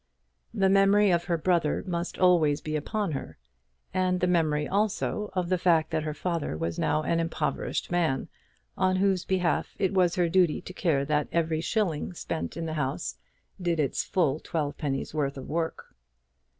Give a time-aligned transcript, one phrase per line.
[0.51, 3.37] The memory of her brother must always be upon her;
[3.93, 8.27] and the memory also of the fact that her father was now an impoverished man,
[8.75, 12.73] on whose behalf it was her duty to care that every shilling spent in the
[12.73, 13.17] house
[13.61, 15.93] did its full twelve pennies' worth of work.